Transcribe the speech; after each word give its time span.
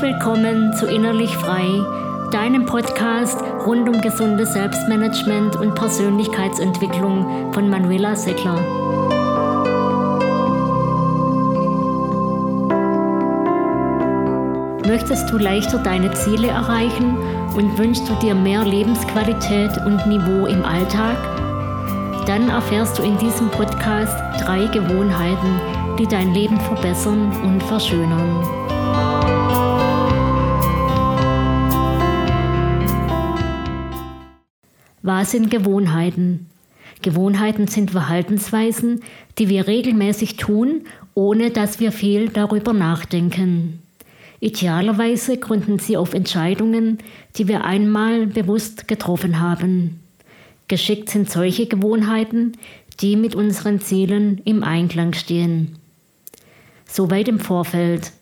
Willkommen 0.00 0.72
zu 0.72 0.86
Innerlich 0.86 1.36
Frei, 1.36 1.84
deinem 2.30 2.64
Podcast 2.64 3.38
rund 3.66 3.86
um 3.86 4.00
gesundes 4.00 4.54
Selbstmanagement 4.54 5.56
und 5.56 5.74
Persönlichkeitsentwicklung 5.74 7.52
von 7.52 7.68
Manuela 7.68 8.16
Seckler. 8.16 8.58
Möchtest 14.86 15.30
du 15.30 15.36
leichter 15.36 15.78
deine 15.78 16.10
Ziele 16.14 16.48
erreichen 16.48 17.18
und 17.54 17.76
wünschst 17.76 18.08
du 18.08 18.14
dir 18.14 18.34
mehr 18.34 18.64
Lebensqualität 18.64 19.76
und 19.84 20.06
Niveau 20.06 20.46
im 20.46 20.64
Alltag? 20.64 21.18
Dann 22.26 22.48
erfährst 22.48 22.98
du 22.98 23.02
in 23.02 23.18
diesem 23.18 23.50
Podcast 23.50 24.16
drei 24.42 24.64
Gewohnheiten, 24.64 25.60
die 25.98 26.06
dein 26.06 26.32
Leben 26.32 26.58
verbessern 26.58 27.30
und 27.44 27.62
verschönern. 27.64 28.59
Was 35.02 35.30
sind 35.30 35.50
Gewohnheiten? 35.50 36.46
Gewohnheiten 37.00 37.66
sind 37.66 37.92
Verhaltensweisen, 37.92 39.00
die 39.38 39.48
wir 39.48 39.66
regelmäßig 39.66 40.36
tun, 40.36 40.82
ohne 41.14 41.50
dass 41.50 41.80
wir 41.80 41.92
viel 41.92 42.28
darüber 42.28 42.74
nachdenken. 42.74 43.80
Idealerweise 44.40 45.38
gründen 45.38 45.78
sie 45.78 45.96
auf 45.96 46.12
Entscheidungen, 46.12 46.98
die 47.36 47.48
wir 47.48 47.64
einmal 47.64 48.26
bewusst 48.26 48.88
getroffen 48.88 49.40
haben. 49.40 50.00
Geschickt 50.68 51.08
sind 51.08 51.30
solche 51.30 51.66
Gewohnheiten, 51.66 52.52
die 53.00 53.16
mit 53.16 53.34
unseren 53.34 53.80
Zielen 53.80 54.40
im 54.44 54.62
Einklang 54.62 55.14
stehen. 55.14 55.78
Soweit 56.84 57.28
im 57.28 57.38
Vorfeld. 57.38 58.12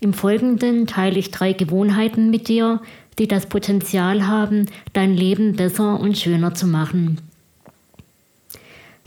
Im 0.00 0.12
Folgenden 0.12 0.86
teile 0.86 1.18
ich 1.18 1.30
drei 1.30 1.52
Gewohnheiten 1.52 2.30
mit 2.30 2.48
dir, 2.48 2.80
die 3.18 3.28
das 3.28 3.46
Potenzial 3.46 4.26
haben, 4.26 4.66
dein 4.92 5.14
Leben 5.14 5.56
besser 5.56 5.98
und 6.00 6.16
schöner 6.16 6.54
zu 6.54 6.66
machen. 6.66 7.20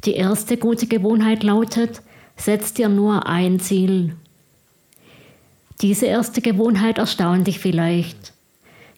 Die 0.06 0.14
erste 0.14 0.58
gute 0.58 0.88
Gewohnheit 0.88 1.44
lautet, 1.44 2.02
setz 2.36 2.74
dir 2.74 2.90
nur 2.90 3.28
ein 3.28 3.60
Ziel. 3.60 4.16
Diese 5.82 6.06
erste 6.06 6.42
Gewohnheit 6.42 6.98
erstaunt 6.98 7.48
dich 7.48 7.60
vielleicht. 7.60 8.34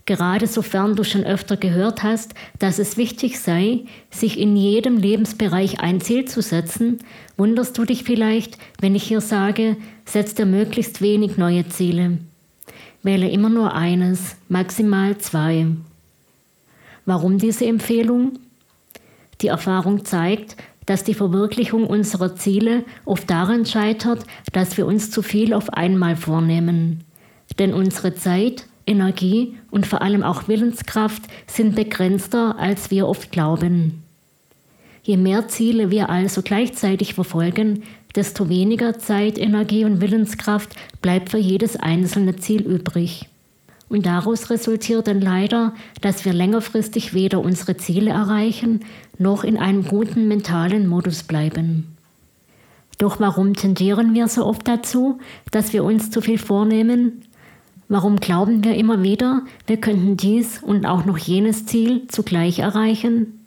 Gerade 0.05 0.47
sofern 0.47 0.97
du 0.97 1.05
schon 1.05 1.23
öfter 1.23 1.55
gehört 1.55 2.03
hast, 2.03 2.33
dass 2.59 2.77
es 2.77 2.97
wichtig 2.97 3.39
sei, 3.39 3.85
sich 4.11 4.37
in 4.37 4.57
jedem 4.57 4.97
Lebensbereich 4.97 5.79
ein 5.79 6.01
Ziel 6.01 6.25
zu 6.25 6.41
setzen, 6.41 6.99
wunderst 7.37 7.77
du 7.77 7.85
dich 7.85 8.03
vielleicht, 8.03 8.57
wenn 8.81 8.95
ich 8.95 9.03
hier 9.03 9.21
sage, 9.21 9.77
setz 10.05 10.35
dir 10.35 10.45
möglichst 10.45 11.01
wenig 11.01 11.37
neue 11.37 11.69
Ziele. 11.69 12.17
Wähle 13.03 13.29
immer 13.29 13.49
nur 13.49 13.73
eines, 13.73 14.37
maximal 14.47 15.17
zwei. 15.17 15.67
Warum 17.05 17.37
diese 17.37 17.65
Empfehlung? 17.65 18.39
Die 19.41 19.47
Erfahrung 19.47 20.05
zeigt, 20.05 20.55
dass 20.85 21.03
die 21.03 21.13
Verwirklichung 21.13 21.85
unserer 21.85 22.35
Ziele 22.35 22.83
oft 23.05 23.29
daran 23.29 23.65
scheitert, 23.65 24.25
dass 24.53 24.77
wir 24.77 24.85
uns 24.85 25.11
zu 25.11 25.21
viel 25.21 25.53
auf 25.53 25.71
einmal 25.71 26.15
vornehmen. 26.15 27.03
Denn 27.59 27.73
unsere 27.73 28.15
Zeit, 28.15 28.65
Energie 28.85 29.57
und 29.69 29.85
vor 29.85 30.01
allem 30.01 30.23
auch 30.23 30.47
Willenskraft 30.47 31.23
sind 31.47 31.75
begrenzter, 31.75 32.57
als 32.57 32.91
wir 32.91 33.07
oft 33.07 33.31
glauben. 33.31 34.03
Je 35.03 35.17
mehr 35.17 35.49
Ziele 35.49 35.91
wir 35.91 36.09
also 36.09 36.41
gleichzeitig 36.41 37.13
verfolgen, 37.13 37.83
desto 38.15 38.49
weniger 38.49 38.99
Zeit, 38.99 39.37
Energie 39.37 39.85
und 39.85 40.01
Willenskraft 40.01 40.75
bleibt 41.01 41.29
für 41.29 41.37
jedes 41.37 41.75
einzelne 41.75 42.35
Ziel 42.35 42.61
übrig. 42.61 43.27
Und 43.89 44.05
daraus 44.05 44.49
resultiert 44.49 45.07
dann 45.07 45.21
leider, 45.21 45.73
dass 46.01 46.25
wir 46.25 46.33
längerfristig 46.33 47.13
weder 47.13 47.39
unsere 47.41 47.77
Ziele 47.77 48.11
erreichen, 48.11 48.81
noch 49.19 49.43
in 49.43 49.57
einem 49.57 49.85
guten 49.85 50.27
mentalen 50.27 50.87
Modus 50.87 51.23
bleiben. 51.23 51.95
Doch 52.97 53.19
warum 53.19 53.53
tendieren 53.53 54.13
wir 54.13 54.27
so 54.27 54.45
oft 54.45 54.67
dazu, 54.67 55.19
dass 55.51 55.73
wir 55.73 55.83
uns 55.83 56.09
zu 56.09 56.21
viel 56.21 56.37
vornehmen? 56.37 57.23
Warum 57.89 58.15
glauben 58.15 58.63
wir 58.63 58.75
immer 58.75 59.03
wieder, 59.03 59.43
wir 59.67 59.77
könnten 59.77 60.17
dies 60.17 60.63
und 60.63 60.85
auch 60.85 61.05
noch 61.05 61.17
jenes 61.17 61.65
Ziel 61.65 62.07
zugleich 62.07 62.59
erreichen? 62.59 63.39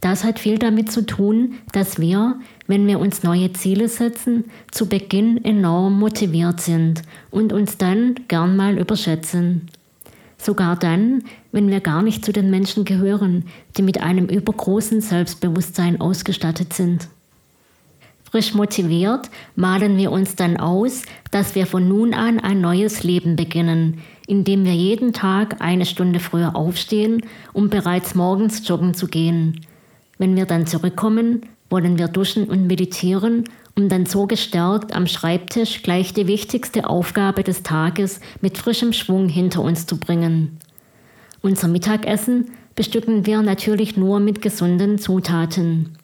Das 0.00 0.24
hat 0.24 0.38
viel 0.38 0.58
damit 0.58 0.90
zu 0.90 1.04
tun, 1.04 1.54
dass 1.72 1.98
wir, 1.98 2.38
wenn 2.70 2.86
wir 2.86 3.00
uns 3.00 3.24
neue 3.24 3.52
Ziele 3.52 3.88
setzen, 3.88 4.44
zu 4.70 4.86
Beginn 4.86 5.44
enorm 5.44 5.98
motiviert 5.98 6.60
sind 6.60 7.02
und 7.30 7.52
uns 7.52 7.76
dann 7.78 8.14
gern 8.28 8.56
mal 8.56 8.78
überschätzen. 8.78 9.68
Sogar 10.38 10.76
dann, 10.76 11.24
wenn 11.52 11.68
wir 11.68 11.80
gar 11.80 12.00
nicht 12.02 12.24
zu 12.24 12.32
den 12.32 12.48
Menschen 12.48 12.84
gehören, 12.84 13.44
die 13.76 13.82
mit 13.82 14.00
einem 14.00 14.26
übergroßen 14.26 15.00
Selbstbewusstsein 15.00 16.00
ausgestattet 16.00 16.72
sind. 16.72 17.08
Frisch 18.30 18.54
motiviert 18.54 19.28
malen 19.56 19.96
wir 19.96 20.12
uns 20.12 20.36
dann 20.36 20.56
aus, 20.56 21.02
dass 21.32 21.56
wir 21.56 21.66
von 21.66 21.88
nun 21.88 22.14
an 22.14 22.38
ein 22.38 22.60
neues 22.60 23.02
Leben 23.02 23.34
beginnen, 23.34 23.98
indem 24.28 24.64
wir 24.64 24.74
jeden 24.74 25.12
Tag 25.12 25.60
eine 25.60 25.84
Stunde 25.84 26.20
früher 26.20 26.54
aufstehen, 26.54 27.22
um 27.52 27.68
bereits 27.68 28.14
morgens 28.14 28.66
joggen 28.66 28.94
zu 28.94 29.08
gehen. 29.08 29.66
Wenn 30.18 30.36
wir 30.36 30.46
dann 30.46 30.68
zurückkommen, 30.68 31.42
wollen 31.70 31.98
wir 31.98 32.08
duschen 32.08 32.44
und 32.44 32.66
meditieren, 32.66 33.44
um 33.76 33.88
dann 33.88 34.04
so 34.04 34.26
gestärkt 34.26 34.94
am 34.94 35.06
Schreibtisch 35.06 35.82
gleich 35.82 36.12
die 36.12 36.26
wichtigste 36.26 36.90
Aufgabe 36.90 37.42
des 37.42 37.62
Tages 37.62 38.20
mit 38.42 38.58
frischem 38.58 38.92
Schwung 38.92 39.28
hinter 39.28 39.62
uns 39.62 39.86
zu 39.86 39.98
bringen. 39.98 40.58
Unser 41.40 41.68
Mittagessen 41.68 42.50
bestücken 42.74 43.24
wir 43.24 43.40
natürlich 43.40 43.96
nur 43.96 44.20
mit 44.20 44.42
gesunden 44.42 44.98
Zutaten. 44.98 45.96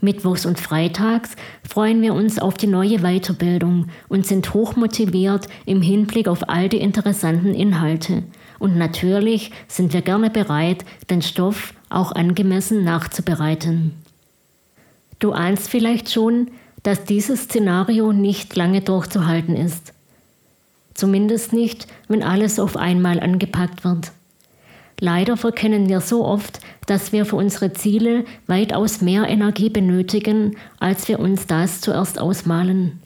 Mittwochs 0.00 0.46
und 0.46 0.58
Freitags 0.58 1.36
freuen 1.68 2.00
wir 2.00 2.14
uns 2.14 2.38
auf 2.38 2.54
die 2.54 2.66
neue 2.66 3.00
Weiterbildung 3.00 3.88
und 4.08 4.26
sind 4.26 4.54
hochmotiviert 4.54 5.46
im 5.66 5.82
Hinblick 5.82 6.26
auf 6.26 6.48
all 6.48 6.70
die 6.70 6.78
interessanten 6.78 7.54
Inhalte. 7.54 8.22
Und 8.58 8.76
natürlich 8.76 9.50
sind 9.68 9.92
wir 9.92 10.00
gerne 10.00 10.30
bereit, 10.30 10.86
den 11.10 11.20
Stoff 11.20 11.74
auch 11.90 12.12
angemessen 12.12 12.82
nachzubereiten. 12.82 13.92
Du 15.20 15.32
ahnst 15.32 15.68
vielleicht 15.68 16.10
schon, 16.10 16.50
dass 16.82 17.04
dieses 17.04 17.44
Szenario 17.44 18.12
nicht 18.12 18.56
lange 18.56 18.80
durchzuhalten 18.80 19.54
ist. 19.54 19.92
Zumindest 20.94 21.52
nicht, 21.52 21.86
wenn 22.08 22.22
alles 22.22 22.58
auf 22.58 22.76
einmal 22.76 23.20
angepackt 23.20 23.84
wird. 23.84 24.12
Leider 24.98 25.36
verkennen 25.36 25.88
wir 25.88 26.00
so 26.00 26.24
oft, 26.24 26.60
dass 26.86 27.12
wir 27.12 27.24
für 27.24 27.36
unsere 27.36 27.72
Ziele 27.72 28.24
weitaus 28.46 29.00
mehr 29.00 29.28
Energie 29.28 29.70
benötigen, 29.70 30.56
als 30.78 31.08
wir 31.08 31.20
uns 31.20 31.46
das 31.46 31.80
zuerst 31.80 32.18
ausmalen. 32.18 33.00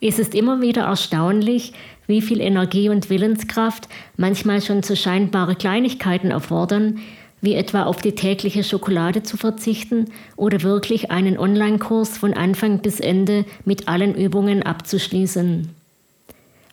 Es 0.00 0.18
ist 0.18 0.34
immer 0.34 0.60
wieder 0.60 0.82
erstaunlich, 0.82 1.72
wie 2.06 2.20
viel 2.20 2.40
Energie 2.40 2.88
und 2.88 3.08
Willenskraft 3.08 3.88
manchmal 4.16 4.60
schon 4.60 4.82
zu 4.82 4.96
scheinbare 4.96 5.54
Kleinigkeiten 5.54 6.30
erfordern, 6.30 7.00
wie 7.44 7.54
etwa 7.54 7.84
auf 7.84 7.98
die 7.98 8.14
tägliche 8.14 8.64
Schokolade 8.64 9.22
zu 9.22 9.36
verzichten 9.36 10.06
oder 10.34 10.62
wirklich 10.62 11.10
einen 11.10 11.38
Online-Kurs 11.38 12.16
von 12.16 12.32
Anfang 12.32 12.78
bis 12.78 13.00
Ende 13.00 13.44
mit 13.66 13.86
allen 13.86 14.14
Übungen 14.14 14.62
abzuschließen. 14.62 15.68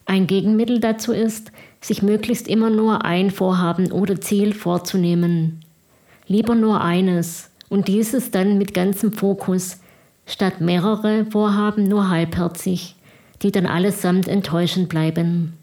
Ein 0.06 0.28
Gegenmittel 0.28 0.80
dazu 0.80 1.12
ist, 1.12 1.52
sich 1.82 2.02
möglichst 2.02 2.48
immer 2.48 2.70
nur 2.70 3.04
ein 3.04 3.32
Vorhaben 3.32 3.92
oder 3.92 4.22
Ziel 4.22 4.54
vorzunehmen. 4.54 5.62
Lieber 6.28 6.56
nur 6.56 6.82
eines 6.82 7.50
und 7.68 7.90
dieses 7.90 8.32
dann 8.32 8.58
mit 8.58 8.74
ganzem 8.74 9.12
Fokus, 9.12 9.80
statt 10.26 10.62
mehrere 10.62 11.26
Vorhaben 11.26 11.84
nur 11.84 12.10
halbherzig, 12.10 12.96
die 13.42 13.52
dann 13.52 13.66
allesamt 13.66 14.30
enttäuschend 14.30 14.88
bleiben. 14.88 15.58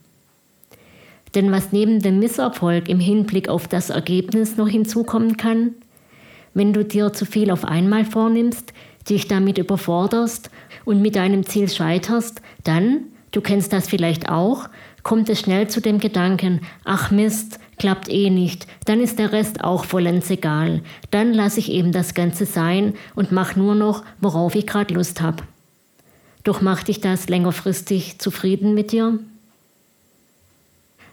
Denn 1.34 1.52
was 1.52 1.72
neben 1.72 2.00
dem 2.00 2.18
Misserfolg 2.18 2.88
im 2.88 3.00
Hinblick 3.00 3.48
auf 3.48 3.68
das 3.68 3.90
Ergebnis 3.90 4.56
noch 4.56 4.68
hinzukommen 4.68 5.36
kann, 5.36 5.74
wenn 6.54 6.72
du 6.72 6.84
dir 6.84 7.12
zu 7.12 7.24
viel 7.24 7.50
auf 7.50 7.64
einmal 7.64 8.04
vornimmst, 8.04 8.72
dich 9.08 9.28
damit 9.28 9.58
überforderst 9.58 10.50
und 10.84 11.00
mit 11.00 11.16
deinem 11.16 11.46
Ziel 11.46 11.68
scheiterst, 11.68 12.42
dann, 12.64 13.04
du 13.30 13.40
kennst 13.40 13.72
das 13.72 13.88
vielleicht 13.88 14.28
auch, 14.28 14.68
kommt 15.02 15.28
es 15.28 15.40
schnell 15.40 15.68
zu 15.68 15.80
dem 15.80 15.98
Gedanken, 15.98 16.60
ach 16.84 17.10
Mist, 17.10 17.60
klappt 17.78 18.08
eh 18.08 18.30
nicht, 18.30 18.66
dann 18.86 19.00
ist 19.00 19.18
der 19.18 19.32
Rest 19.32 19.62
auch 19.62 19.84
vollends 19.84 20.30
egal, 20.30 20.82
dann 21.10 21.32
lasse 21.32 21.60
ich 21.60 21.70
eben 21.70 21.92
das 21.92 22.14
Ganze 22.14 22.44
sein 22.44 22.94
und 23.14 23.32
mach 23.32 23.56
nur 23.56 23.74
noch, 23.74 24.02
worauf 24.20 24.54
ich 24.54 24.66
gerade 24.66 24.94
Lust 24.94 25.20
habe. 25.20 25.44
Doch 26.44 26.60
macht 26.60 26.88
dich 26.88 27.00
das 27.00 27.28
längerfristig 27.28 28.18
zufrieden 28.18 28.74
mit 28.74 28.92
dir? 28.92 29.18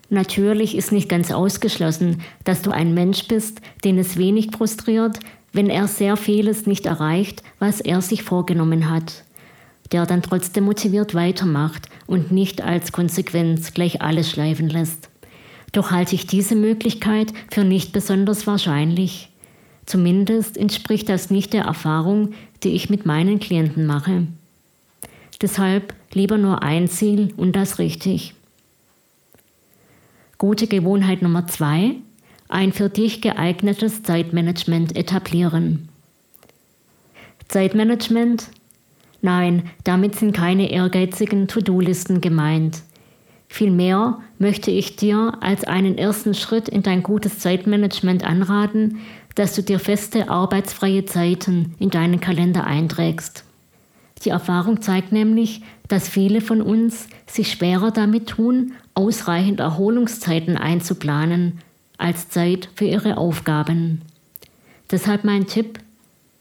Natürlich 0.10 0.78
ist 0.78 0.92
nicht 0.92 1.10
ganz 1.10 1.31
ausgeschlossen, 1.31 2.22
dass 2.44 2.62
du 2.62 2.72
ein 2.72 2.94
Mensch 2.94 3.28
bist, 3.28 3.62
den 3.84 3.98
es 3.98 4.18
wenig 4.18 4.52
frustriert, 4.56 5.19
wenn 5.52 5.69
er 5.69 5.88
sehr 5.88 6.16
vieles 6.18 6.68
nicht 6.68 6.86
erreicht, 6.86 7.42
was 7.60 7.81
er 7.81 8.02
sich 8.02 8.24
vorgenommen 8.24 8.90
hat. 8.90 9.24
der 9.92 10.06
dann 10.06 10.24
trotzdem 10.24 10.66
motiviert 10.66 11.13
weitermacht 11.13 11.90
und 12.07 12.31
nicht 12.31 12.62
als 12.62 12.92
Konsequenz 12.92 13.74
gleich 13.74 14.02
alles 14.02 14.30
schleifen 14.31 14.69
lässt. 14.69 15.10
Doch 15.72 15.92
halte 15.92 16.16
ich 16.16 16.25
diese 16.25 16.56
Möglichkeit 16.56 17.34
für 17.52 17.63
nicht 17.63 17.92
besonders 17.92 18.48
wahrscheinlich. 18.48 19.30
Zumindest 19.86 20.57
entspricht 20.57 21.10
das 21.10 21.30
nicht 21.30 21.54
der 21.54 21.66
Erfahrung, 21.66 22.34
die 22.63 22.69
ich 22.69 22.90
mit 22.90 23.06
meinen 23.06 23.40
Klienten 23.40 23.86
mache. 23.86 24.25
Deshalb 25.42 25.94
lieber 26.13 26.38
nur 26.38 26.63
ein 26.63 26.88
Ziel 26.88 27.34
und 27.38 27.56
das 27.56 27.78
richtig. 27.78 28.35
Gute 30.38 30.68
Gewohnheit 30.68 31.22
Nummer 31.22 31.48
zwei, 31.48 31.96
ein 32.50 32.74
für 32.74 32.90
dich 32.90 33.22
geeignetes 33.22 34.04
Zeitmanagement 34.04 34.96
etablieren. 34.96 35.88
Zeitmanagement? 37.48 38.50
Nein, 39.22 39.64
damit 39.86 40.16
sind 40.16 40.36
keine 40.36 40.72
ehrgeizigen 40.72 41.48
To-Do-Listen 41.48 42.20
gemeint. 42.20 42.82
Vielmehr 43.48 44.20
möchte 44.38 44.72
ich 44.72 44.98
dir 44.98 45.38
als 45.40 45.64
einen 45.64 45.98
ersten 45.98 46.34
Schritt 46.34 46.68
in 46.68 46.84
dein 46.84 47.02
gutes 47.02 47.40
Zeitmanagement 47.40 48.26
anraten, 48.26 49.00
dass 49.36 49.56
du 49.56 49.64
dir 49.64 49.80
feste 49.80 50.30
arbeitsfreie 50.30 51.06
Zeiten 51.06 51.76
in 51.80 51.90
deinen 51.90 52.20
Kalender 52.20 52.66
einträgst. 52.66 53.46
Die 54.24 54.30
Erfahrung 54.30 54.82
zeigt 54.82 55.12
nämlich, 55.12 55.62
dass 55.88 56.08
viele 56.08 56.42
von 56.42 56.62
uns 56.62 57.08
sich 57.28 57.52
schwerer 57.52 57.92
damit 57.92 58.28
tun, 58.28 58.74
ausreichend 58.94 59.60
Erholungszeiten 59.60 60.58
einzuplanen, 60.58 61.60
als 61.98 62.30
Zeit 62.30 62.70
für 62.76 62.86
ihre 62.86 63.18
Aufgaben. 63.18 64.02
Deshalb 64.92 65.24
mein 65.24 65.48
Tipp, 65.48 65.80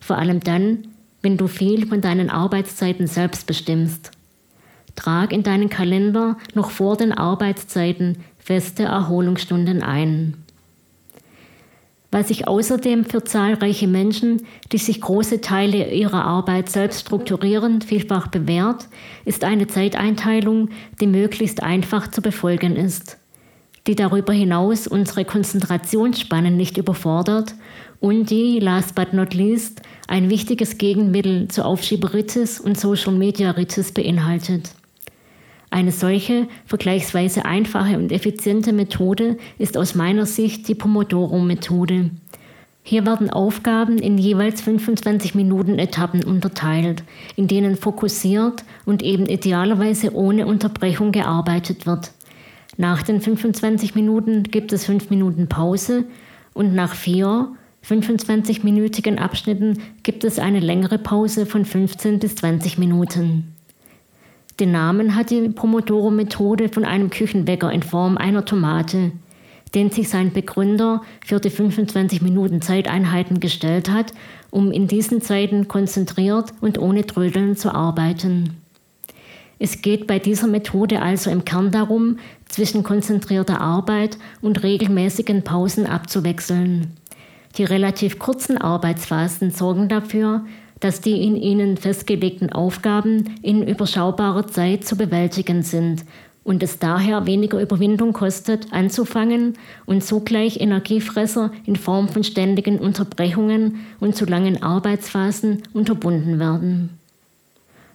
vor 0.01 0.19
allem 0.19 0.41
dann, 0.41 0.89
wenn 1.23 1.37
du 1.37 1.47
viel 1.47 1.87
von 1.87 2.01
deinen 2.01 2.31
Arbeitszeiten 2.31 3.07
selbst 3.07 3.47
bestimmst. 3.47 4.11
Trag 4.95 5.33
in 5.33 5.43
deinen 5.43 5.71
Kalender 5.71 6.37
noch 6.55 6.71
vor 6.71 6.97
den 6.97 7.13
Arbeitszeiten 7.13 8.19
feste 8.39 8.85
Erholungsstunden 8.85 9.83
ein. 9.83 10.44
Was 12.15 12.29
sich 12.29 12.47
außerdem 12.47 13.07
für 13.07 13.25
zahlreiche 13.25 13.89
Menschen, 13.89 14.47
die 14.71 14.79
sich 14.79 15.01
große 15.01 15.41
Teile 15.41 15.93
ihrer 15.93 16.25
Arbeit 16.25 16.69
selbst 16.69 17.01
strukturieren, 17.01 17.83
vielfach 17.83 18.29
bewährt, 18.29 18.87
ist 19.25 19.43
eine 19.43 19.67
Zeiteinteilung, 19.67 20.69
die 21.01 21.09
möglichst 21.09 21.65
einfach 21.65 22.09
zu 22.09 22.23
befolgen 22.23 22.77
ist, 22.77 23.19
die 23.89 23.97
darüber 23.97 24.33
hinaus 24.33 24.87
unsere 24.87 25.25
Konzentrationsspannen 25.25 26.57
nicht 26.57 26.77
überfordert 26.77 27.57
und 27.99 28.31
die, 28.31 28.61
last 28.61 28.95
but 28.95 29.13
not 29.13 29.35
least, 29.35 29.83
ein 30.07 30.31
wichtiges 30.31 30.79
Gegenmittel 30.79 31.49
zu 31.49 31.65
Aufschieberitis 31.65 32.61
und 32.61 32.79
Social 32.79 33.15
Media 33.15 33.51
Ritis 33.51 33.91
beinhaltet. 33.91 34.77
Eine 35.75 35.91
solche 35.91 36.47
vergleichsweise 36.67 37.45
einfache 37.47 37.99
und 37.99 38.13
effiziente 38.13 38.73
Methode 38.73 39.39
ist 39.59 39.77
aus 39.77 39.97
meiner 39.97 40.25
Sicht 40.25 40.69
die 40.69 40.77
Pomodoro-Methode. 40.77 42.11
Hier 42.85 43.05
werden 43.05 43.29
Aufgaben 43.29 43.99
in 43.99 44.17
jeweils 44.17 44.61
25 44.61 45.35
Minuten 45.35 45.81
Etappen 45.81 46.23
unterteilt, 46.23 47.03
in 47.35 47.49
denen 47.49 47.75
fokussiert 47.75 48.63
und 48.87 49.03
eben 49.03 49.27
idealerweise 49.27 50.15
ohne 50.15 50.47
Unterbrechung 50.47 51.11
gearbeitet 51.11 51.87
wird. 51.87 52.13
Nach 52.77 53.03
den 53.03 53.21
25 53.21 53.97
Minuten 53.97 54.45
gibt 54.45 54.73
es 54.73 54.87
5 54.87 55.11
Minuten 55.11 55.49
Pause 55.49 56.05
und 56.53 56.73
nach 56.73 56.95
vier 56.95 57.49
25-minütigen 57.85 59.19
Abschnitten 59.19 59.83
gibt 60.05 60.23
es 60.23 60.39
eine 60.39 60.61
längere 60.61 60.99
Pause 60.99 61.47
von 61.47 61.65
15 61.65 62.21
bis 62.21 62.37
20 62.37 62.79
Minuten. 62.79 63.54
Den 64.61 64.71
Namen 64.71 65.17
hat 65.17 65.31
die 65.31 65.49
Pomodoro-Methode 65.49 66.69
von 66.69 66.85
einem 66.85 67.11
Küchenwecker 67.11 67.73
in 67.73 67.83
Form 67.83 68.17
einer 68.17 68.45
Tomate, 68.45 69.11
den 69.75 69.91
sich 69.91 70.09
sein 70.09 70.33
Begründer 70.33 71.03
für 71.25 71.41
die 71.41 71.51
25 71.51 72.23
Minuten 72.23 72.63
Zeiteinheiten 72.63 73.41
gestellt 73.41 73.91
hat, 73.91 74.15
um 74.51 74.71
in 74.71 74.87
diesen 74.87 75.21
Zeiten 75.21 75.67
konzentriert 75.67 76.53
und 76.61 76.79
ohne 76.79 77.05
Trödeln 77.05 77.57
zu 77.57 77.75
arbeiten. 77.75 78.57
Es 79.59 79.83
geht 79.83 80.07
bei 80.07 80.19
dieser 80.21 80.47
Methode 80.47 81.03
also 81.03 81.31
im 81.31 81.45
Kern 81.45 81.73
darum, 81.73 82.19
zwischen 82.47 82.85
konzentrierter 82.85 83.61
Arbeit 83.61 84.19
und 84.41 84.63
regelmäßigen 84.63 85.43
Pausen 85.43 85.87
abzuwechseln. 85.87 86.93
Die 87.57 87.65
relativ 87.65 88.19
kurzen 88.19 88.59
Arbeitsphasen 88.59 89.51
sorgen 89.51 89.89
dafür, 89.89 90.45
dass 90.81 91.01
die 91.01 91.23
in 91.23 91.37
ihnen 91.37 91.77
festgelegten 91.77 92.53
Aufgaben 92.53 93.37
in 93.43 93.67
überschaubarer 93.67 94.47
Zeit 94.47 94.85
zu 94.85 94.97
bewältigen 94.97 95.63
sind 95.63 96.05
und 96.45 96.63
es 96.63 96.79
daher 96.79 97.27
weniger 97.27 97.61
Überwindung 97.61 98.13
kostet, 98.13 98.73
anzufangen 98.73 99.55
und 99.87 100.05
zugleich 100.05 100.61
Energiefresser 100.61 101.51
in 101.65 101.77
Form 101.77 102.09
von 102.09 102.23
ständigen 102.23 102.79
Unterbrechungen 102.79 103.87
und 103.99 104.15
zu 104.15 104.27
langen 104.27 104.63
Arbeitsphasen 104.63 105.63
unterbunden 105.73 106.39
werden. 106.39 106.91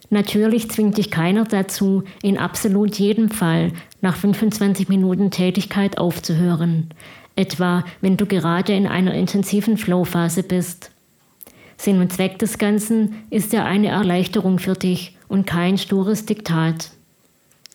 Natürlich 0.10 0.72
zwingt 0.72 0.98
dich 0.98 1.12
keiner 1.12 1.46
dazu, 1.46 2.04
in 2.24 2.40
absolut 2.40 2.98
jedem 2.98 3.30
Fall 3.30 3.72
nach 4.02 4.16
25 4.16 4.90
Minuten 4.90 5.30
Tätigkeit 5.30 6.00
aufzuhören, 6.00 6.90
etwa 7.36 7.86
wenn 8.02 8.18
du 8.18 8.26
gerade 8.26 8.74
in 8.74 8.88
einer 8.88 9.14
intensiven 9.14 9.78
Flowphase 9.78 10.42
bist. 10.42 10.90
Sinn 11.80 12.02
und 12.02 12.12
Zweck 12.12 12.38
des 12.40 12.58
Ganzen 12.58 13.16
ist 13.30 13.54
ja 13.54 13.64
eine 13.64 13.88
Erleichterung 13.88 14.60
für 14.60 14.74
dich 14.74 15.16
und 15.30 15.48
kein 15.48 15.78
stures 15.78 16.26
Diktat. 16.26 16.92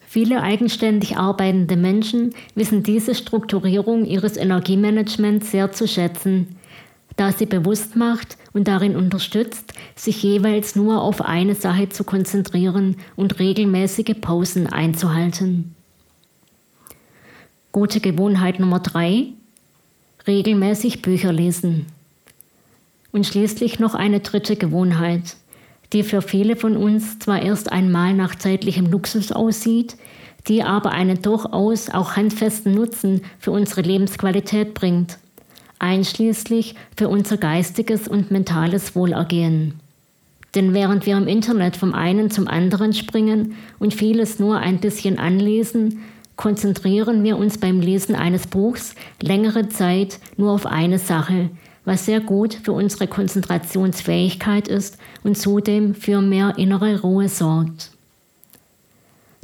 Viele 0.06 0.43
eigenständig 0.43 1.17
arbeitende 1.17 1.77
Menschen 1.77 2.35
wissen 2.55 2.83
diese 2.83 3.15
Strukturierung 3.15 4.05
ihres 4.05 4.37
Energiemanagements 4.37 5.51
sehr 5.51 5.73
zu 5.73 5.89
schätzen, 5.89 6.56
da 7.17 7.33
sie 7.33 7.47
bewusst 7.47 7.97
macht 7.97 8.37
und 8.53 8.69
darin 8.69 8.95
unterstützt, 8.95 9.73
sich 9.97 10.23
jeweils 10.23 10.77
nur 10.77 11.01
auf 11.01 11.23
eine 11.23 11.55
Sache 11.55 11.89
zu 11.89 12.05
konzentrieren 12.05 12.97
und 13.17 13.39
regelmäßige 13.39 14.17
Pausen 14.21 14.67
einzuhalten. 14.67 15.75
Gute 17.73 18.01
Gewohnheit 18.01 18.61
Nummer 18.61 18.81
drei: 18.81 19.29
Regelmäßig 20.27 21.01
Bücher 21.01 21.33
lesen. 21.33 21.87
Und 23.14 23.25
schließlich 23.25 23.78
noch 23.78 23.94
eine 23.94 24.19
dritte 24.19 24.56
Gewohnheit, 24.56 25.37
die 25.93 26.02
für 26.02 26.20
viele 26.20 26.56
von 26.56 26.76
uns 26.76 27.20
zwar 27.20 27.40
erst 27.40 27.70
einmal 27.70 28.12
nach 28.12 28.34
zeitlichem 28.34 28.87
Luxus 28.87 29.31
aussieht, 29.31 29.94
die 30.48 30.65
aber 30.65 30.91
einen 30.91 31.22
durchaus 31.22 31.91
auch 31.91 32.17
handfesten 32.17 32.74
Nutzen 32.74 33.22
für 33.39 33.53
unsere 33.53 33.82
Lebensqualität 33.82 34.74
bringt, 34.74 35.19
einschließlich 35.79 36.74
für 36.96 37.08
unser 37.08 37.36
geistiges 37.36 38.08
und 38.08 38.32
mentales 38.32 38.96
Wohlergehen. 38.96 39.74
Denn 40.56 40.74
während 40.74 41.06
wir 41.06 41.17
im 41.17 41.29
Internet 41.29 41.77
vom 41.77 41.94
einen 41.94 42.32
zum 42.32 42.48
anderen 42.48 42.93
springen 42.94 43.55
und 43.79 43.94
vieles 43.94 44.41
nur 44.41 44.58
ein 44.58 44.81
bisschen 44.81 45.20
anlesen, 45.20 46.00
konzentrieren 46.34 47.22
wir 47.22 47.39
uns 47.39 47.58
beim 47.58 47.79
Lesen 47.79 48.17
eines 48.17 48.48
Buchs 48.48 48.96
längere 49.22 49.69
Zeit 49.69 50.19
nur 50.36 50.50
auf 50.50 50.67
eine 50.67 50.98
Sache, 50.98 51.50
was 51.84 52.06
sehr 52.06 52.20
gut 52.20 52.55
für 52.55 52.72
unsere 52.72 53.06
Konzentrationsfähigkeit 53.06 54.69
ist 54.69 54.98
und 55.22 55.36
zudem 55.36 55.94
für 55.94 56.20
mehr 56.20 56.55
innere 56.56 57.00
Ruhe 57.00 57.29
sorgt. 57.29 57.91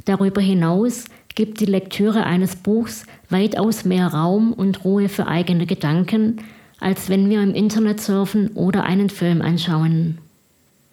Darüber 0.05 0.41
hinaus 0.41 1.05
gibt 1.35 1.59
die 1.59 1.65
Lektüre 1.65 2.25
eines 2.25 2.55
Buchs 2.55 3.05
weitaus 3.29 3.85
mehr 3.85 4.07
Raum 4.07 4.53
und 4.53 4.83
Ruhe 4.83 5.09
für 5.09 5.27
eigene 5.27 5.65
Gedanken, 5.65 6.37
als 6.79 7.09
wenn 7.09 7.29
wir 7.29 7.41
im 7.41 7.53
Internet 7.53 8.01
surfen 8.01 8.49
oder 8.55 8.83
einen 8.83 9.09
Film 9.09 9.41
anschauen. 9.41 10.17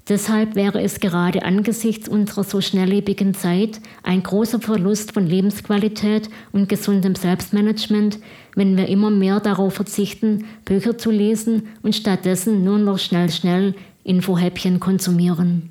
Deshalb 0.09 0.55
wäre 0.55 0.81
es 0.81 1.01
gerade 1.01 1.43
angesichts 1.43 2.09
unserer 2.09 2.43
so 2.43 2.63
schnelllebigen 2.63 3.35
Zeit 3.35 3.81
ein 4.03 4.23
großer 4.23 4.59
Verlust 4.59 5.13
von 5.13 5.27
Lebensqualität 5.27 6.31
und 6.51 6.71
gesundem 6.71 7.15
Selbstmanagement, 7.15 8.19
wenn 8.55 8.79
wir 8.79 8.89
immer 8.89 9.11
mehr 9.11 9.39
darauf 9.41 9.75
verzichten, 9.75 10.47
Bücher 10.65 10.97
zu 10.97 11.11
lesen 11.11 11.69
und 11.83 11.95
stattdessen 11.95 12.65
nur 12.65 12.79
noch 12.79 12.99
schnell, 12.99 13.31
schnell 13.31 13.75
Infohäppchen 14.03 14.81
konsumieren. 14.81 15.71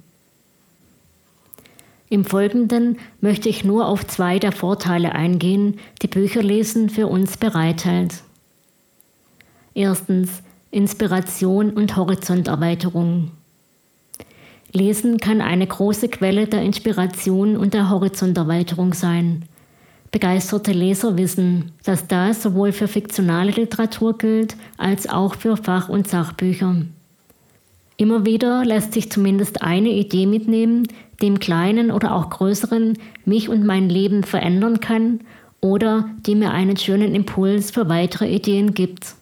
Im 2.09 2.23
Folgenden 2.23 2.99
möchte 3.19 3.49
ich 3.49 3.65
nur 3.65 3.87
auf 3.87 4.05
zwei 4.05 4.37
der 4.37 4.51
Vorteile 4.51 5.13
eingehen, 5.13 5.79
die 6.03 6.07
Bücherlesen 6.07 6.89
für 6.89 7.07
uns 7.07 7.37
bereithält. 7.37 8.21
Erstens 9.73 10.43
Inspiration 10.69 11.71
und 11.71 11.95
Horizonterweiterung. 11.95 13.31
Lesen 14.73 15.17
kann 15.17 15.41
eine 15.41 15.65
große 15.65 16.09
Quelle 16.09 16.47
der 16.47 16.61
Inspiration 16.61 17.57
und 17.57 17.73
der 17.73 17.89
Horizonterweiterung 17.89 18.93
sein. 18.93 19.45
Begeisterte 20.11 20.71
Leser 20.71 21.17
wissen, 21.17 21.71
dass 21.83 22.07
das 22.07 22.41
sowohl 22.41 22.71
für 22.71 22.87
fiktionale 22.87 23.51
Literatur 23.51 24.17
gilt 24.17 24.55
als 24.77 25.07
auch 25.07 25.35
für 25.35 25.57
Fach- 25.57 25.89
und 25.89 26.07
Sachbücher. 26.07 26.75
Immer 27.97 28.25
wieder 28.25 28.63
lässt 28.63 28.93
sich 28.93 29.11
zumindest 29.11 29.63
eine 29.63 29.89
Idee 29.89 30.27
mitnehmen, 30.27 30.87
die 31.21 31.27
im 31.27 31.39
kleinen 31.39 31.91
oder 31.91 32.13
auch 32.13 32.29
größeren 32.29 32.97
mich 33.25 33.49
und 33.49 33.65
mein 33.65 33.89
Leben 33.89 34.23
verändern 34.23 34.79
kann 34.79 35.21
oder 35.61 36.09
die 36.25 36.35
mir 36.35 36.51
einen 36.51 36.77
schönen 36.77 37.15
Impuls 37.15 37.71
für 37.71 37.89
weitere 37.89 38.29
Ideen 38.29 38.73
gibt. 38.73 39.15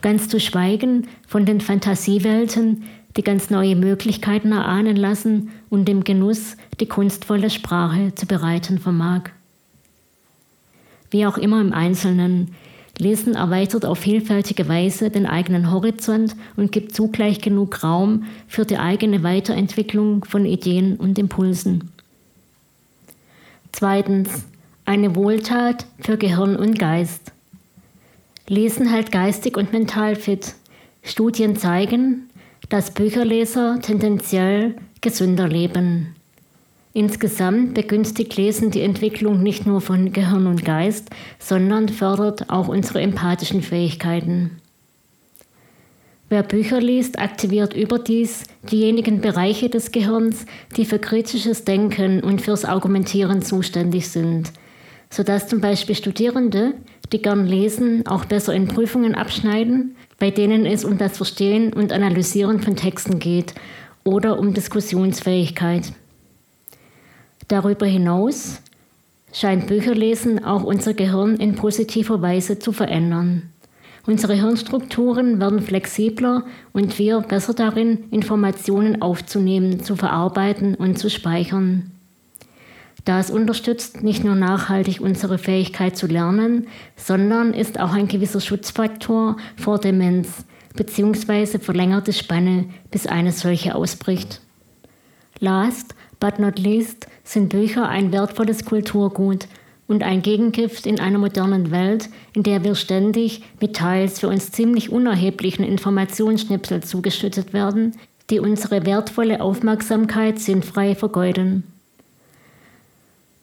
Ganz 0.00 0.28
zu 0.28 0.40
schweigen 0.40 1.08
von 1.26 1.44
den 1.44 1.60
Fantasiewelten, 1.60 2.84
die 3.16 3.22
ganz 3.22 3.50
neue 3.50 3.76
Möglichkeiten 3.76 4.52
erahnen 4.52 4.96
lassen 4.96 5.50
und 5.70 5.86
dem 5.86 6.04
Genuss 6.04 6.56
die 6.80 6.86
kunstvolle 6.86 7.50
Sprache 7.50 8.14
zu 8.14 8.26
bereiten 8.26 8.78
vermag. 8.78 9.30
Wie 11.10 11.26
auch 11.26 11.38
immer 11.38 11.60
im 11.60 11.72
Einzelnen, 11.72 12.54
Lesen 12.98 13.36
erweitert 13.36 13.84
auf 13.84 13.98
vielfältige 13.98 14.68
Weise 14.68 15.10
den 15.10 15.24
eigenen 15.24 15.70
Horizont 15.70 16.34
und 16.56 16.72
gibt 16.72 16.94
zugleich 16.94 17.40
genug 17.40 17.84
Raum 17.84 18.24
für 18.48 18.64
die 18.64 18.78
eigene 18.78 19.22
Weiterentwicklung 19.22 20.24
von 20.24 20.44
Ideen 20.44 20.96
und 20.96 21.16
Impulsen. 21.18 21.92
Zweitens, 23.70 24.44
eine 24.84 25.14
Wohltat 25.14 25.86
für 26.00 26.16
Gehirn 26.16 26.56
und 26.56 26.78
Geist. 26.78 27.32
Lesen 28.48 28.88
hält 28.88 29.12
geistig 29.12 29.56
und 29.56 29.72
mental 29.72 30.16
fit. 30.16 30.54
Studien 31.02 31.54
zeigen, 31.56 32.27
dass 32.68 32.90
Bücherleser 32.90 33.78
tendenziell 33.80 34.74
gesünder 35.00 35.48
leben. 35.48 36.14
Insgesamt 36.92 37.74
begünstigt 37.74 38.36
Lesen 38.36 38.70
die 38.70 38.82
Entwicklung 38.82 39.42
nicht 39.42 39.66
nur 39.66 39.80
von 39.80 40.12
Gehirn 40.12 40.46
und 40.46 40.64
Geist, 40.64 41.10
sondern 41.38 41.88
fördert 41.88 42.50
auch 42.50 42.68
unsere 42.68 43.00
empathischen 43.00 43.62
Fähigkeiten. 43.62 44.60
Wer 46.30 46.42
Bücher 46.42 46.80
liest, 46.80 47.18
aktiviert 47.18 47.74
überdies 47.74 48.44
diejenigen 48.70 49.22
Bereiche 49.22 49.70
des 49.70 49.92
Gehirns, 49.92 50.44
die 50.76 50.84
für 50.84 50.98
kritisches 50.98 51.64
Denken 51.64 52.20
und 52.20 52.42
fürs 52.42 52.66
Argumentieren 52.66 53.40
zuständig 53.40 54.08
sind, 54.08 54.52
sodass 55.08 55.48
zum 55.48 55.62
Beispiel 55.62 55.94
Studierende, 55.94 56.74
die 57.12 57.22
gern 57.22 57.46
lesen, 57.46 58.06
auch 58.06 58.24
besser 58.24 58.54
in 58.54 58.68
Prüfungen 58.68 59.14
abschneiden, 59.14 59.96
bei 60.18 60.30
denen 60.30 60.66
es 60.66 60.84
um 60.84 60.98
das 60.98 61.16
Verstehen 61.16 61.72
und 61.72 61.92
Analysieren 61.92 62.60
von 62.60 62.76
Texten 62.76 63.18
geht 63.18 63.54
oder 64.04 64.38
um 64.38 64.54
Diskussionsfähigkeit. 64.54 65.92
Darüber 67.48 67.86
hinaus 67.86 68.60
scheint 69.32 69.66
Bücherlesen 69.66 70.44
auch 70.44 70.64
unser 70.64 70.94
Gehirn 70.94 71.36
in 71.36 71.54
positiver 71.54 72.20
Weise 72.20 72.58
zu 72.58 72.72
verändern. 72.72 73.50
Unsere 74.06 74.34
Hirnstrukturen 74.34 75.38
werden 75.38 75.60
flexibler 75.60 76.44
und 76.72 76.98
wir 76.98 77.20
besser 77.20 77.52
darin, 77.52 78.04
Informationen 78.10 79.02
aufzunehmen, 79.02 79.80
zu 79.80 79.96
verarbeiten 79.96 80.74
und 80.74 80.98
zu 80.98 81.10
speichern. 81.10 81.90
Das 83.08 83.30
unterstützt 83.30 84.02
nicht 84.02 84.22
nur 84.22 84.34
nachhaltig 84.34 85.00
unsere 85.00 85.38
Fähigkeit 85.38 85.96
zu 85.96 86.06
lernen, 86.06 86.66
sondern 86.94 87.54
ist 87.54 87.80
auch 87.80 87.94
ein 87.94 88.06
gewisser 88.06 88.38
Schutzfaktor 88.38 89.38
vor 89.56 89.78
Demenz 89.78 90.44
bzw. 90.76 91.58
verlängerte 91.58 92.12
Spanne, 92.12 92.66
bis 92.90 93.06
eine 93.06 93.32
solche 93.32 93.74
ausbricht. 93.74 94.42
Last 95.40 95.94
but 96.20 96.38
not 96.38 96.58
least 96.58 97.06
sind 97.24 97.48
Bücher 97.48 97.88
ein 97.88 98.12
wertvolles 98.12 98.66
Kulturgut 98.66 99.48
und 99.86 100.02
ein 100.02 100.20
Gegengift 100.20 100.84
in 100.84 101.00
einer 101.00 101.18
modernen 101.18 101.70
Welt, 101.70 102.10
in 102.34 102.42
der 102.42 102.62
wir 102.62 102.74
ständig 102.74 103.42
mit 103.58 103.74
teils 103.74 104.20
für 104.20 104.28
uns 104.28 104.52
ziemlich 104.52 104.92
unerheblichen 104.92 105.64
Informationsschnipsel 105.64 106.82
zugeschüttet 106.82 107.54
werden, 107.54 107.96
die 108.28 108.38
unsere 108.38 108.84
wertvolle 108.84 109.40
Aufmerksamkeit 109.40 110.38
sinnfrei 110.40 110.94
vergeuden. 110.94 111.77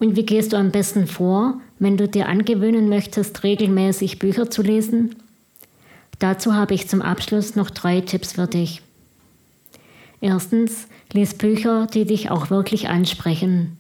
Und 0.06 0.16
wie 0.16 0.24
gehst 0.24 0.54
du 0.54 0.58
am 0.58 0.70
besten 0.70 1.08
vor, 1.08 1.60
wenn 1.80 1.98
du 1.98 2.08
dir 2.08 2.30
angewöhnen 2.30 2.90
möchtest, 2.90 3.42
regelmäßig 3.42 4.20
Bücher 4.20 4.52
zu 4.52 4.62
lesen? 4.62 5.16
Dazu 6.20 6.54
habe 6.54 6.76
ich 6.76 6.88
zum 6.88 7.02
Abschluss 7.02 7.56
noch 7.56 7.72
drei 7.72 8.02
Tipps 8.02 8.34
für 8.34 8.46
dich. 8.46 8.84
Erstens, 10.22 10.86
lies 11.12 11.34
Bücher, 11.34 11.88
die 11.92 12.06
dich 12.06 12.30
auch 12.30 12.52
wirklich 12.52 12.88
ansprechen. 12.88 13.80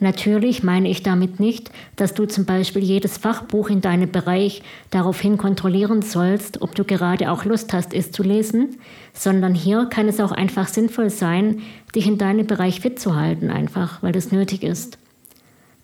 Natürlich 0.00 0.62
meine 0.62 0.88
ich 0.88 1.02
damit 1.02 1.38
nicht, 1.38 1.70
dass 1.96 2.14
du 2.14 2.24
zum 2.24 2.46
Beispiel 2.46 2.82
jedes 2.82 3.18
Fachbuch 3.18 3.68
in 3.68 3.82
deinem 3.82 4.10
Bereich 4.10 4.62
daraufhin 4.88 5.36
kontrollieren 5.36 6.00
sollst, 6.00 6.62
ob 6.62 6.76
du 6.76 6.84
gerade 6.84 7.30
auch 7.30 7.44
Lust 7.44 7.74
hast, 7.74 7.92
es 7.92 8.10
zu 8.10 8.22
lesen, 8.22 8.78
sondern 9.12 9.54
hier 9.54 9.84
kann 9.84 10.08
es 10.08 10.18
auch 10.18 10.32
einfach 10.32 10.66
sinnvoll 10.66 11.10
sein, 11.10 11.60
dich 11.94 12.06
in 12.06 12.16
deinem 12.16 12.46
Bereich 12.46 12.80
fit 12.80 12.98
zu 12.98 13.16
halten, 13.16 13.50
einfach, 13.50 14.02
weil 14.02 14.12
das 14.12 14.32
nötig 14.32 14.62
ist. 14.62 14.96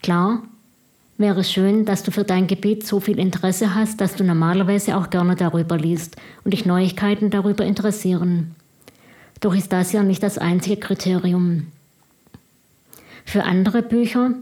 Klar, 0.04 0.42
wäre 1.16 1.42
schön, 1.44 1.86
dass 1.86 2.02
du 2.02 2.10
für 2.10 2.24
dein 2.24 2.46
Gebiet 2.46 2.86
so 2.86 3.00
viel 3.00 3.18
Interesse 3.18 3.74
hast, 3.74 4.02
dass 4.02 4.16
du 4.16 4.22
normalerweise 4.22 4.98
auch 4.98 5.08
gerne 5.08 5.34
darüber 5.34 5.78
liest 5.78 6.16
und 6.44 6.50
dich 6.52 6.66
Neuigkeiten 6.66 7.30
darüber 7.30 7.64
interessieren. 7.64 8.54
Doch 9.40 9.54
ist 9.54 9.72
das 9.72 9.92
ja 9.92 10.02
nicht 10.02 10.22
das 10.22 10.36
einzige 10.36 10.76
Kriterium. 10.76 11.68
Für 13.24 13.44
andere 13.44 13.80
Bücher, 13.80 14.32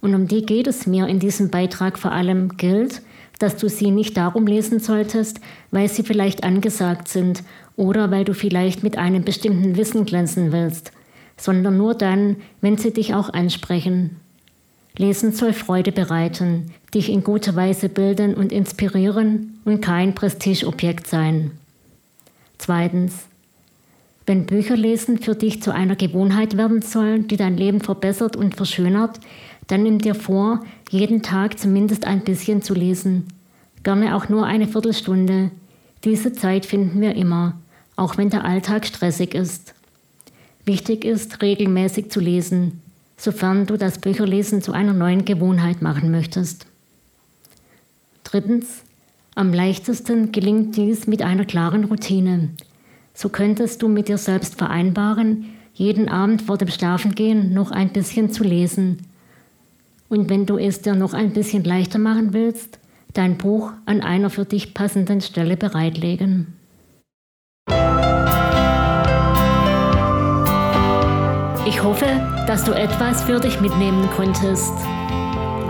und 0.00 0.14
um 0.14 0.28
die 0.28 0.46
geht 0.46 0.68
es 0.68 0.86
mir 0.86 1.08
in 1.08 1.18
diesem 1.18 1.50
Beitrag 1.50 1.98
vor 1.98 2.12
allem, 2.12 2.56
gilt, 2.56 3.02
dass 3.40 3.56
du 3.56 3.68
sie 3.68 3.90
nicht 3.90 4.16
darum 4.16 4.46
lesen 4.46 4.78
solltest, 4.78 5.40
weil 5.72 5.88
sie 5.88 6.04
vielleicht 6.04 6.44
angesagt 6.44 7.08
sind 7.08 7.42
oder 7.74 8.12
weil 8.12 8.24
du 8.24 8.34
vielleicht 8.34 8.84
mit 8.84 8.96
einem 8.96 9.24
bestimmten 9.24 9.76
Wissen 9.76 10.04
glänzen 10.04 10.52
willst, 10.52 10.92
sondern 11.36 11.76
nur 11.76 11.96
dann, 11.96 12.36
wenn 12.60 12.78
sie 12.78 12.92
dich 12.92 13.14
auch 13.14 13.30
ansprechen. 13.30 14.20
Lesen 14.98 15.32
soll 15.32 15.52
Freude 15.52 15.92
bereiten, 15.92 16.72
dich 16.92 17.08
in 17.08 17.22
guter 17.22 17.54
Weise 17.54 17.88
bilden 17.88 18.34
und 18.34 18.50
inspirieren 18.50 19.60
und 19.64 19.80
kein 19.80 20.14
Prestigeobjekt 20.14 21.06
sein. 21.06 21.52
Zweitens. 22.58 23.26
Wenn 24.26 24.44
Bücherlesen 24.44 25.18
für 25.18 25.34
dich 25.34 25.62
zu 25.62 25.72
einer 25.72 25.96
Gewohnheit 25.96 26.58
werden 26.58 26.82
soll, 26.82 27.20
die 27.20 27.36
dein 27.36 27.56
Leben 27.56 27.80
verbessert 27.80 28.36
und 28.36 28.56
verschönert, 28.56 29.20
dann 29.68 29.84
nimm 29.84 30.00
dir 30.00 30.14
vor, 30.14 30.64
jeden 30.90 31.22
Tag 31.22 31.58
zumindest 31.58 32.04
ein 32.04 32.24
bisschen 32.24 32.60
zu 32.60 32.74
lesen. 32.74 33.28
Gerne 33.84 34.16
auch 34.16 34.28
nur 34.28 34.44
eine 34.44 34.66
Viertelstunde. 34.66 35.52
Diese 36.04 36.32
Zeit 36.32 36.66
finden 36.66 37.00
wir 37.00 37.14
immer, 37.14 37.56
auch 37.96 38.18
wenn 38.18 38.30
der 38.30 38.44
Alltag 38.44 38.84
stressig 38.84 39.34
ist. 39.34 39.74
Wichtig 40.64 41.04
ist, 41.04 41.40
regelmäßig 41.40 42.10
zu 42.10 42.20
lesen, 42.20 42.82
sofern 43.18 43.66
du 43.66 43.76
das 43.76 43.98
Bücherlesen 43.98 44.62
zu 44.62 44.72
einer 44.72 44.94
neuen 44.94 45.26
Gewohnheit 45.26 45.82
machen 45.82 46.10
möchtest. 46.10 46.66
Drittens, 48.24 48.82
am 49.34 49.52
leichtesten 49.52 50.32
gelingt 50.32 50.76
dies 50.76 51.06
mit 51.06 51.22
einer 51.22 51.44
klaren 51.44 51.84
Routine. 51.84 52.50
So 53.12 53.28
könntest 53.28 53.82
du 53.82 53.88
mit 53.88 54.08
dir 54.08 54.18
selbst 54.18 54.56
vereinbaren, 54.56 55.46
jeden 55.74 56.08
Abend 56.08 56.42
vor 56.42 56.58
dem 56.58 56.68
Schlafengehen 56.68 57.52
noch 57.52 57.70
ein 57.70 57.90
bisschen 57.90 58.30
zu 58.30 58.44
lesen. 58.44 58.98
Und 60.08 60.30
wenn 60.30 60.46
du 60.46 60.56
es 60.56 60.80
dir 60.80 60.94
noch 60.94 61.14
ein 61.14 61.32
bisschen 61.32 61.64
leichter 61.64 61.98
machen 61.98 62.32
willst, 62.32 62.78
dein 63.14 63.36
Buch 63.36 63.72
an 63.86 64.00
einer 64.00 64.30
für 64.30 64.44
dich 64.44 64.74
passenden 64.74 65.20
Stelle 65.20 65.56
bereitlegen. 65.56 66.57
Ich 71.68 71.82
hoffe, 71.82 72.06
dass 72.46 72.64
du 72.64 72.72
etwas 72.72 73.24
für 73.24 73.38
dich 73.40 73.60
mitnehmen 73.60 74.08
konntest. 74.16 74.72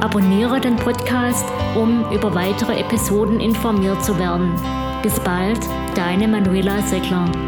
Abonniere 0.00 0.60
den 0.60 0.76
Podcast, 0.76 1.44
um 1.74 2.08
über 2.12 2.32
weitere 2.36 2.78
Episoden 2.78 3.40
informiert 3.40 4.04
zu 4.04 4.16
werden. 4.16 4.54
Bis 5.02 5.18
bald, 5.18 5.58
deine 5.96 6.28
Manuela 6.28 6.80
Seckler. 6.82 7.47